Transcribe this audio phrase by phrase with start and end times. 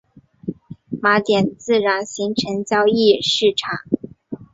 [0.99, 3.81] 马甸自然形成交易市场。